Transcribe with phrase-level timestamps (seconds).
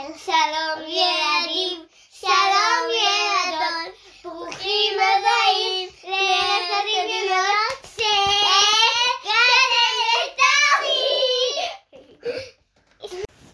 [0.00, 3.94] שלום ילדים, שלום ילדות,
[4.24, 8.30] ברוכים הבאים לילדים ילדות של.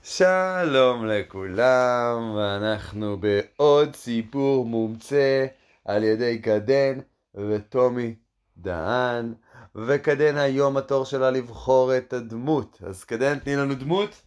[0.05, 5.47] שלום לכולם, ואנחנו בעוד סיפור מומצא
[5.85, 6.99] על ידי קדן
[7.35, 8.15] וטומי
[8.59, 9.35] דהן,
[9.75, 12.79] וקדן היום התור שלה לבחור את הדמות.
[12.87, 14.23] אז קדן, תני לנו דמות.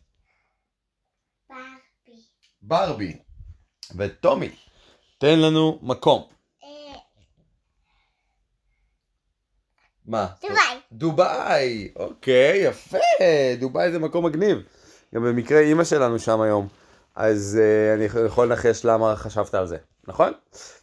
[2.62, 3.18] ברבי.
[3.98, 4.50] וטומי,
[5.18, 6.24] תן לנו מקום.
[6.64, 6.68] אה,
[10.06, 10.28] מה?
[10.42, 10.80] דובאי.
[10.92, 12.98] דובאי, אוקיי, יפה,
[13.60, 14.58] דובאי זה מקום מגניב.
[15.16, 16.68] גם במקרה אימא שלנו שם היום,
[17.16, 20.34] אז uh, אני יכול לנחש למה חשבת על זה, נכון?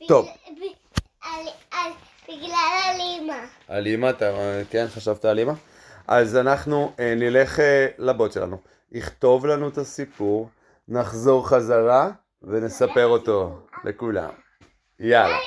[0.09, 0.27] טוב.
[0.27, 1.93] בגלל- ב- על- על-
[2.29, 2.54] בגלל
[2.84, 3.46] הלימה.
[3.68, 4.32] על אימא, אתה,
[4.70, 5.52] כן, חשבת על אימא?
[6.09, 7.62] אז אנחנו uh, נלך uh,
[7.98, 8.59] לבוט שלנו,
[8.93, 10.48] יכתוב לנו את הסיפור,
[10.88, 12.10] נחזור חזרה
[12.42, 14.30] ונספר אותו לכולם.
[15.00, 15.38] יאללה.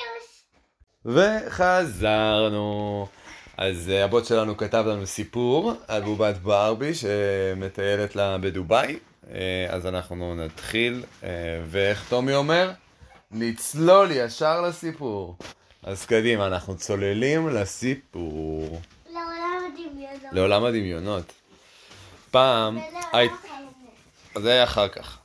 [1.04, 3.06] וחזרנו.
[3.56, 8.98] אז אה, הבוט שלנו כתב לנו סיפור על בובת ברבי שמטיילת לה בדובאי.
[9.30, 11.28] אה, אז אנחנו נתחיל, אה,
[11.66, 12.70] ואיך טומי אומר?
[13.30, 15.36] נצלול ישר לסיפור.
[15.82, 18.80] אז קדימה, אנחנו צוללים לסיפור.
[19.06, 20.32] לעולם הדמיונות.
[20.32, 21.32] לעולם הדמיונות.
[22.30, 22.78] פעם.
[24.38, 25.19] זה אחר כך.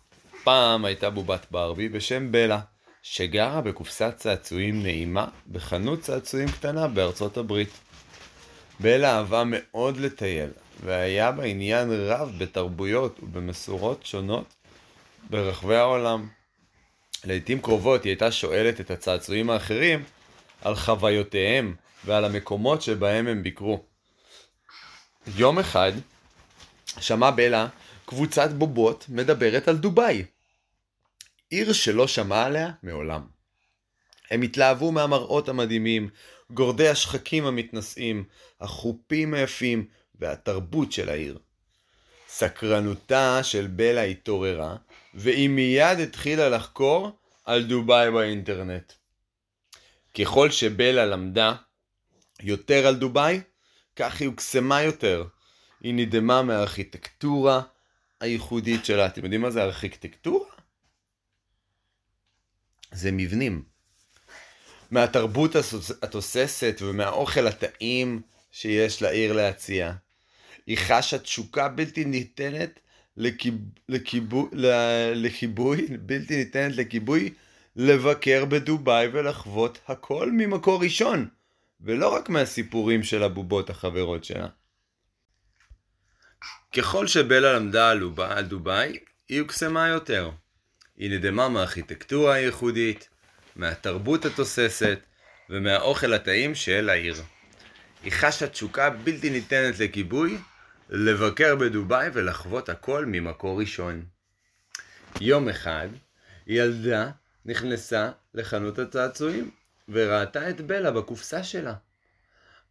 [0.45, 2.59] פעם הייתה בובת ברבי בשם בלה,
[3.01, 7.69] שגרה בקופסת צעצועים נעימה בחנות צעצועים קטנה בארצות הברית.
[8.79, 10.49] בלה אהבה מאוד לטייל,
[10.83, 14.53] והיה בה עניין רב בתרבויות ובמסורות שונות
[15.29, 16.27] ברחבי העולם.
[17.23, 20.03] לעיתים קרובות היא הייתה שואלת את הצעצועים האחרים
[20.61, 23.83] על חוויותיהם ועל המקומות שבהם הם ביקרו.
[25.35, 25.91] יום אחד
[26.99, 27.67] שמעה בלה
[28.05, 30.23] קבוצת בובות מדברת על דובאי.
[31.55, 33.21] עיר שלא שמעה עליה מעולם.
[34.31, 36.09] הם התלהבו מהמראות המדהימים,
[36.49, 38.23] גורדי השחקים המתנשאים,
[38.61, 39.85] החופים היפים
[40.15, 41.39] והתרבות של העיר.
[42.27, 44.75] סקרנותה של בלה התעוררה,
[45.13, 47.11] והיא מיד התחילה לחקור
[47.45, 48.93] על דובאי באינטרנט.
[50.19, 51.55] ככל שבלה למדה
[52.43, 53.41] יותר על דובאי,
[53.95, 55.23] כך היא הוקסמה יותר.
[55.81, 57.61] היא נדהמה מהארכיטקטורה
[58.19, 59.05] הייחודית שלה.
[59.05, 60.54] אתם יודעים מה זה ארכיטקטורה?
[62.91, 63.63] זה מבנים.
[64.91, 65.55] מהתרבות
[66.01, 69.93] התוססת ומהאוכל הטעים שיש לעיר להציע.
[70.67, 72.79] היא חשה תשוקה בלתי ניתנת
[73.17, 73.55] לקיב...
[73.89, 74.49] לקיבו...
[75.13, 77.33] לכיבוי, בלתי ניתנת לכיבוי,
[77.75, 81.27] לבקר בדובאי ולחוות הכל ממקור ראשון,
[81.81, 84.47] ולא רק מהסיפורים של הבובות החברות שלה.
[86.77, 88.97] ככל שבלה למדה על דובאי,
[89.29, 90.31] היא הוקסמה יותר.
[90.97, 93.09] היא נדהמה מהארכיטקטורה הייחודית,
[93.55, 94.99] מהתרבות התוססת
[95.49, 97.15] ומהאוכל הטעים של העיר.
[98.03, 100.37] היא חשה תשוקה בלתי ניתנת לכיבוי,
[100.89, 104.05] לבקר בדובאי ולחוות הכל ממקור ראשון.
[105.21, 105.87] יום אחד,
[106.47, 107.09] ילדה
[107.45, 109.51] נכנסה לחנות הצעצועים
[109.89, 111.73] וראתה את בלה בקופסה שלה.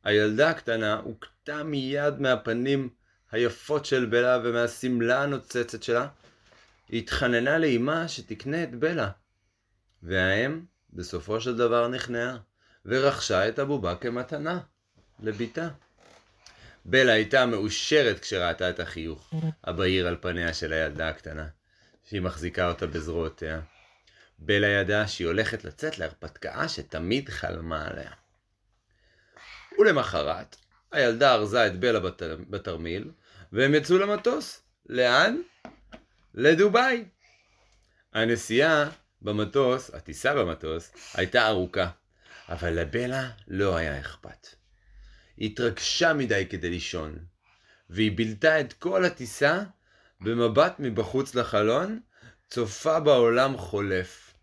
[0.05, 2.89] הילדה הקטנה הוכתה מיד מהפנים
[3.33, 6.07] היפות של בלה ומהשמלה הנוצצת שלה.
[6.89, 9.11] היא התחננה לאמה שתקנה את בלה.
[10.03, 10.61] והאם
[10.93, 12.37] בסופו של דבר נכנעה,
[12.87, 14.61] ורכשה את הבובה כמתנה
[15.21, 15.69] לביתה.
[16.85, 19.35] בלה הייתה מאושרת כשראתה את החיוך
[19.65, 21.47] הבהיר על פניה של הילדה הקטנה,
[22.05, 23.61] שהיא מחזיקה אותה בזרועותיה.
[24.39, 28.11] בלה ידעה שהיא הולכת לצאת להרפתקה שתמיד חלמה עליה.
[29.79, 30.57] ולמחרת,
[30.93, 32.23] הילדה ארזה את בלה בת...
[32.51, 33.11] בתרמיל,
[33.53, 34.63] והם יצאו למטוס.
[34.87, 35.41] לאן?
[36.35, 37.05] לדובאי.
[38.13, 38.91] הנסיעה
[39.23, 41.91] במטוס, הטיסה במטוס, הייתה ארוכה,
[42.49, 44.49] אבל לבלה לא היה אכפת.
[45.37, 47.19] היא התרגשה מדי כדי לישון,
[47.91, 49.63] והיא בילתה את כל הטיסה
[50.21, 52.01] במבט מבחוץ לחלון,
[52.51, 54.35] צופה בעולם חולף.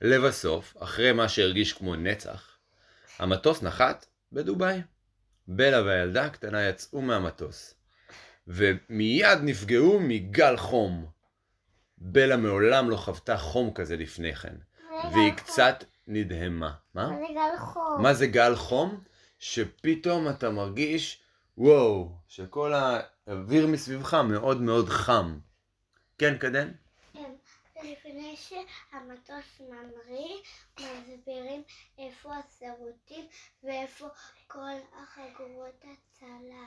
[0.00, 2.56] לבסוף, אחרי מה שהרגיש כמו נצח,
[3.18, 4.80] המטוס נחת בדובאי.
[5.48, 7.74] בלה והילדה הקטנה יצאו מהמטוס,
[8.46, 11.06] ומיד נפגעו מגל חום.
[11.98, 14.54] בלה מעולם לא חוותה חום כזה לפני כן,
[15.12, 16.72] והיא קצת נדהמה.
[16.94, 17.10] מה?
[17.10, 18.02] מה זה גל חום?
[18.02, 19.00] מה זה גל חום?
[19.38, 21.22] שפתאום אתה מרגיש,
[21.58, 25.38] וואו, שכל האוויר מסביבך מאוד מאוד חם.
[26.18, 26.72] כן, קדן?
[27.12, 27.32] כן,
[27.82, 30.36] לפני שהמטוס ממריא,
[30.80, 31.62] מסבירים
[31.98, 33.26] איפה השירותים
[33.64, 34.08] ואיפה
[34.46, 36.66] כל החגורות הצלה.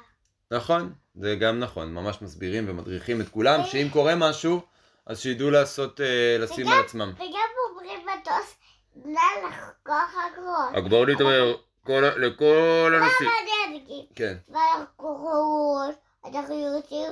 [0.51, 4.61] נכון, זה גם נכון, ממש מסבירים ומדריכים את כולם שאם קורה משהו,
[5.05, 7.13] אז שידעו לעשות, אה, לשים על עצמם.
[7.15, 7.25] וגם
[7.71, 8.55] אומרים מטוס,
[8.95, 10.85] נא לחקור חגורות.
[10.85, 13.29] אכבר להתעורר כל- לכל הנושאים.
[13.67, 14.05] אני אגיד?
[14.15, 14.37] כן.
[14.49, 15.95] ולחקור חגורות.
[16.25, 17.11] אנחנו יוצאים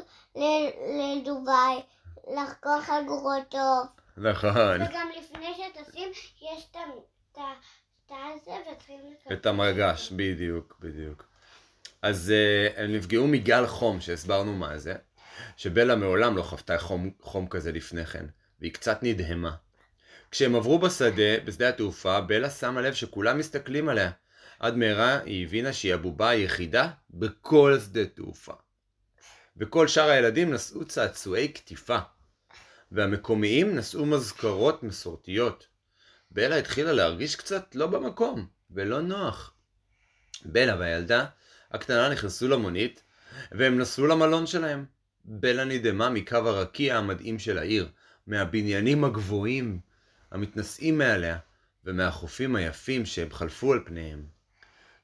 [1.17, 1.81] לדובאי,
[2.35, 3.87] לחקור חגורות טוב.
[4.17, 4.81] נכון.
[4.89, 6.09] וגם לפני שטסים,
[6.41, 6.75] יש את
[7.37, 7.53] ה-
[8.09, 8.99] הזה וצריכים.
[9.33, 11.23] את המרגש, בדיוק, בדיוק.
[12.03, 14.93] אז uh, הם נפגעו מגל חום, שהסברנו מה זה,
[15.57, 18.25] שבלה מעולם לא חוותה חום, חום כזה לפני כן,
[18.59, 19.55] והיא קצת נדהמה.
[20.31, 24.11] כשהם עברו בשדה, בשדה התעופה, בלה שמה לב שכולם מסתכלים עליה.
[24.59, 28.53] עד מהרה היא הבינה שהיא הבובה היחידה בכל שדה תעופה.
[29.57, 31.99] וכל שאר הילדים נשאו צעצועי קטיפה,
[32.91, 35.67] והמקומיים נשאו מזכרות מסורתיות.
[36.31, 39.53] בלה התחילה להרגיש קצת לא במקום, ולא נוח.
[40.45, 41.25] בלה והילדה
[41.73, 43.03] הקטנה נכנסו למונית,
[43.51, 44.85] והם נסעו למלון שלהם.
[45.25, 47.89] בלה נדהמה מקו הרקיע המדהים של העיר,
[48.27, 49.79] מהבניינים הגבוהים
[50.31, 51.37] המתנשאים מעליה,
[51.85, 54.25] ומהחופים היפים שהם חלפו על פניהם.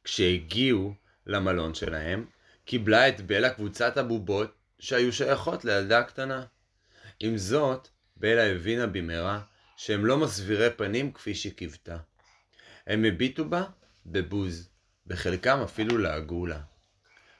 [0.03, 0.93] כשהגיעו
[1.27, 2.25] למלון שלהם,
[2.65, 6.45] קיבלה את בלה קבוצת הבובות שהיו שייכות לילדה הקטנה.
[7.19, 7.87] עם זאת,
[8.17, 9.41] בלה הבינה במהרה
[9.77, 11.97] שהם לא מסבירי פנים כפי שקיוותה.
[12.87, 13.63] הם הביטו בה
[14.05, 14.69] בבוז,
[15.09, 16.59] בחלקם אפילו לעגו לה.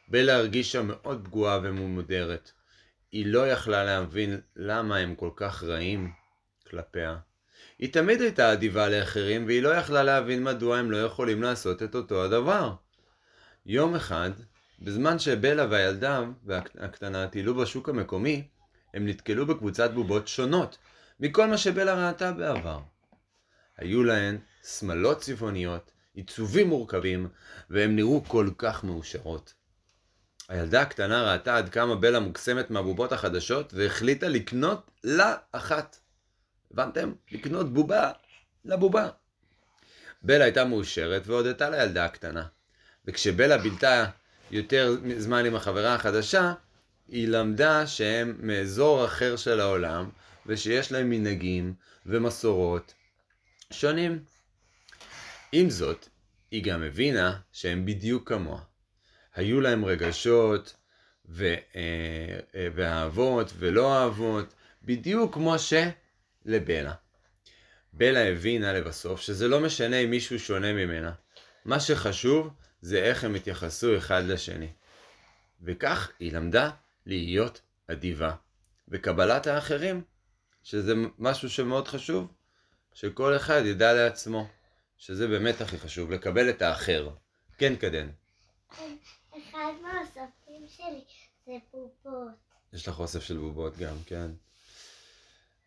[0.07, 2.51] בלה הרגישה מאוד פגועה וממודרת.
[3.11, 6.11] היא לא יכלה להבין למה הם כל כך רעים
[6.69, 7.17] כלפיה.
[7.79, 11.95] היא תמיד הייתה אדיבה לאחרים, והיא לא יכלה להבין מדוע הם לא יכולים לעשות את
[11.95, 12.73] אותו הדבר.
[13.65, 14.31] יום אחד,
[14.79, 16.23] בזמן שבלה והילדה
[16.79, 18.47] הקטנה טיילו בשוק המקומי,
[18.93, 20.77] הם נתקלו בקבוצת בובות שונות
[21.19, 22.79] מכל מה שבלה ראתה בעבר.
[23.77, 27.27] היו להן שמלות צבעוניות, עיצובים מורכבים,
[27.69, 29.53] והם נראו כל כך מאושרות.
[30.49, 35.99] הילדה הקטנה ראתה עד כמה בלה מוקסמת מהבובות החדשות, והחליטה לקנות לה אחת.
[36.71, 37.13] הבנתם?
[37.31, 38.11] לקנות בובה
[38.65, 39.09] לבובה.
[40.21, 42.45] בלה הייתה מאושרת והודתה לילדה הקטנה.
[43.05, 44.05] וכשבלה בילתה
[44.51, 46.53] יותר זמן עם החברה החדשה,
[47.07, 50.09] היא למדה שהם מאזור אחר של העולם,
[50.45, 51.73] ושיש להם מנהגים
[52.05, 52.93] ומסורות
[53.71, 54.23] שונים.
[55.51, 56.07] עם זאת,
[56.51, 58.61] היא גם הבינה שהם בדיוק כמוה.
[59.35, 60.75] היו להם רגשות
[61.25, 64.53] ו, אה, אה, ואהבות ולא אהבות,
[64.83, 66.93] בדיוק כמו שלבלה.
[67.93, 71.11] בלה הבינה לבסוף שזה לא משנה אם מישהו שונה ממנה.
[71.65, 72.49] מה שחשוב
[72.81, 74.69] זה איך הם התייחסו אחד לשני.
[75.61, 76.69] וכך היא למדה
[77.05, 78.33] להיות אדיבה.
[78.87, 80.01] וקבלת האחרים,
[80.63, 82.27] שזה משהו שמאוד חשוב,
[82.93, 84.47] שכל אחד ידע לעצמו,
[84.99, 87.09] שזה באמת הכי חשוב, לקבל את האחר.
[87.57, 88.09] כן, קדן.
[89.31, 91.03] אחד מהאוספים שלי
[91.45, 92.31] זה בובות.
[92.73, 94.31] יש לך אוסף של בובות גם, כן.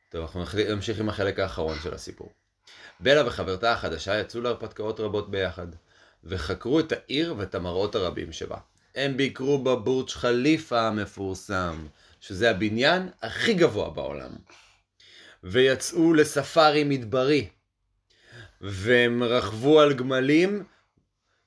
[0.09, 2.33] טוב, אנחנו נמשיך עם החלק האחרון של הסיפור.
[3.01, 5.67] בלה וחברתה החדשה יצאו להרפתקאות רבות ביחד,
[6.25, 8.59] וחקרו את העיר ואת המראות הרבים שבה.
[8.95, 11.87] הם ביקרו בבורג' חליפה המפורסם,
[12.21, 14.31] שזה הבניין הכי גבוה בעולם.
[15.45, 17.49] ויצאו לספארי מדברי,
[18.63, 20.65] והם רכבו על גמלים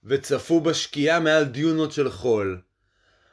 [0.04, 2.62] וצפו בשקיעה מעל דיונות של חול.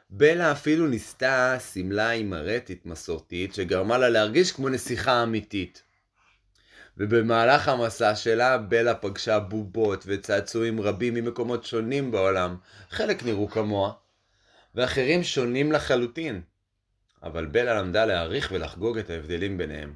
[0.09, 5.83] בלה אפילו ניסתה שמלה עם ארטית מסורתית שגרמה לה להרגיש כמו נסיכה אמיתית.
[6.97, 12.57] ובמהלך המסע שלה בלה פגשה בובות וצעצועים רבים ממקומות שונים בעולם.
[12.89, 13.93] חלק נראו כמוה,
[14.75, 16.41] ואחרים שונים לחלוטין.
[17.23, 19.95] אבל בלה למדה להעריך ולחגוג את ההבדלים ביניהם.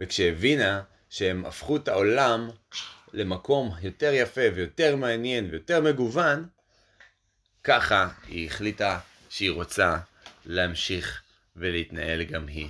[0.00, 2.50] וכשהבינה שהם הפכו את העולם
[3.12, 6.46] למקום יותר יפה ויותר מעניין ויותר מגוון,
[7.64, 8.98] ככה היא החליטה
[9.28, 9.96] שהיא רוצה
[10.46, 11.22] להמשיך
[11.56, 12.68] ולהתנהל גם היא.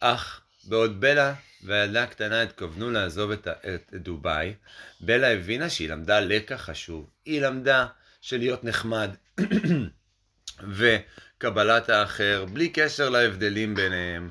[0.00, 4.54] אך בעוד בלה והילדה הקטנה התכוונו לעזוב את, את דובאי,
[5.00, 7.10] בלה הבינה שהיא למדה לקח חשוב.
[7.24, 7.86] היא למדה
[8.20, 9.10] שלהיות נחמד
[10.76, 14.30] וקבלת האחר, בלי קשר להבדלים ביניהם,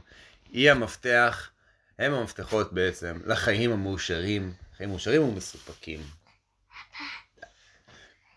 [0.51, 1.49] היא המפתח,
[1.99, 5.99] הם המפתחות בעצם לחיים המאושרים, חיים מאושרים ומסופקים.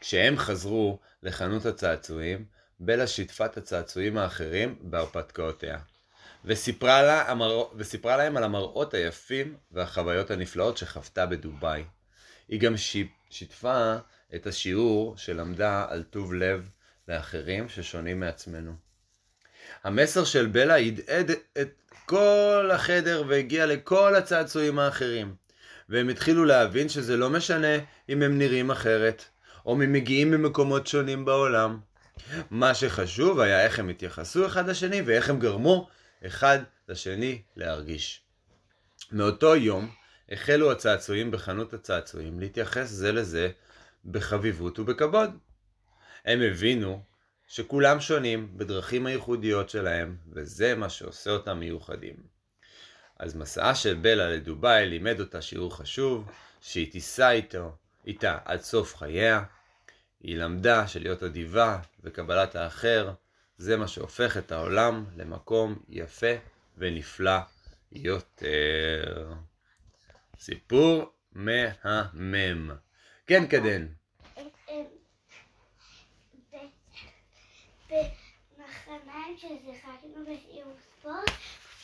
[0.00, 2.44] כשהם חזרו לחנות הצעצועים,
[2.80, 5.78] בלה שיתפה את הצעצועים האחרים בהרפתקאותיה.
[6.44, 7.34] וסיפרה, לה.
[7.76, 11.84] וסיפרה להם על המראות היפים והחוויות הנפלאות שחוותה בדובאי.
[12.48, 13.08] היא גם שיפ...
[13.30, 13.96] שיתפה
[14.34, 16.70] את השיעור שלמדה על טוב לב
[17.08, 18.85] לאחרים ששונים מעצמנו.
[19.84, 21.68] המסר של בלה הדהד את
[22.06, 25.34] כל החדר והגיע לכל הצעצועים האחרים.
[25.88, 27.76] והם התחילו להבין שזה לא משנה
[28.08, 29.24] אם הם נראים אחרת,
[29.66, 31.78] או אם מגיעים ממקומות שונים בעולם.
[32.50, 35.88] מה שחשוב היה איך הם התייחסו אחד לשני ואיך הם גרמו
[36.26, 36.58] אחד
[36.88, 38.20] לשני להרגיש.
[39.12, 39.88] מאותו יום
[40.28, 43.50] החלו הצעצועים בחנות הצעצועים להתייחס זה לזה
[44.04, 45.30] בחביבות ובכבוד.
[46.24, 47.02] הם הבינו
[47.46, 52.16] שכולם שונים בדרכים הייחודיות שלהם, וזה מה שעושה אותם מיוחדים.
[53.18, 57.76] אז מסעה של בלה לדובאי לימד אותה שיעור חשוב, שהיא תיסע איתו,
[58.06, 59.44] איתה עד סוף חייה.
[60.20, 63.12] היא למדה שלהיות אדיבה וקבלת האחר,
[63.58, 66.34] זה מה שהופך את העולם למקום יפה
[66.78, 67.38] ונפלא
[67.92, 69.32] יותר.
[70.38, 72.70] סיפור מהמם.
[73.26, 73.86] כן, קדן.
[78.58, 81.30] במחניים ששיחקנו בשיעור ספורט,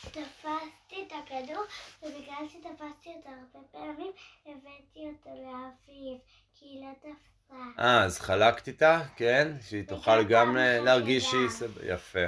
[0.01, 1.63] תפסתי את הכדור,
[2.03, 4.11] ובגלל שתפסתי אותו הרבה פעמים,
[4.45, 6.17] הבאתי אותו לאביב,
[6.53, 7.55] כי היא לא תפסה.
[7.79, 9.47] אה, אז חלקת איתה, כן?
[9.61, 11.93] שהיא תוכל גם אה, להרגיש שהיא סבבה.
[11.93, 12.19] יפה.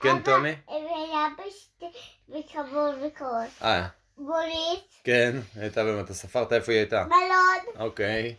[0.00, 0.52] כן, טומי?
[0.68, 3.62] והיה בשתי, בכבוד וכוס.
[3.62, 7.04] אה, בוריס, כן, הייתה באמת, אתה ספרת איפה היא הייתה.
[7.04, 8.34] בלון, אוקיי,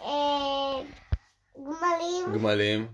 [0.00, 0.82] אה,
[1.56, 2.88] גמלים, גמלים.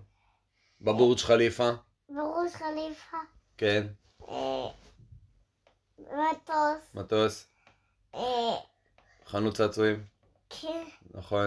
[0.84, 1.70] בבורג' חליפה,
[2.08, 3.16] בראש חליפה,
[3.58, 3.86] כן,
[4.28, 4.68] אה,
[5.98, 7.46] מטוס, מטוס,
[8.14, 8.56] אה,
[9.26, 10.04] חנות צעצועים,
[10.50, 11.46] כן, נכון.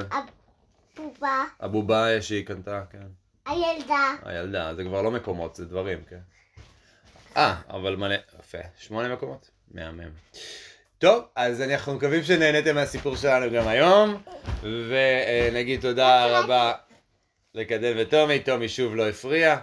[0.96, 3.08] בובה, הבובה שהיא קנתה, כן.
[3.46, 6.20] הילדה, הילדה, זה כבר לא מקומות, זה דברים, כן.
[7.38, 8.58] אה, אבל מלא, יפה.
[8.78, 9.50] שמונה מקומות?
[9.72, 10.10] מהמם.
[10.98, 14.24] טוב, אז אנחנו מקווים שנהניתם מהסיפור שלנו גם היום,
[14.64, 16.74] ונגיד תודה רבה
[17.58, 19.58] לקדן וטומי, טומי שוב לא הפריע,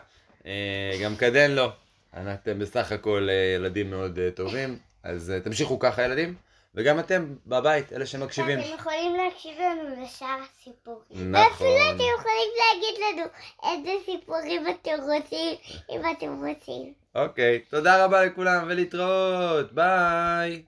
[0.47, 1.69] אה, גם קדן לא.
[2.13, 6.35] אתם בסך הכל אה, ילדים מאוד אה, טובים, אז תמשיכו ככה ילדים,
[6.75, 8.59] וגם אתם בבית, אלה שמקשיבים.
[8.59, 11.33] אתם יכולים להקשיב לנו לשאר הסיפורים.
[11.33, 11.35] נכון.
[11.35, 13.27] ואפילו אתם יכולים להגיד לנו
[13.71, 15.57] איזה סיפורים אתם רוצים,
[15.91, 16.93] אם אתם רוצים.
[17.15, 20.63] אוקיי, תודה רבה לכולם ולהתראות, ביי.